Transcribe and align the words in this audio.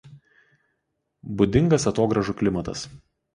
Būdingas 1.41 1.85
atogrąžų 1.93 2.37
klimatas. 2.41 2.89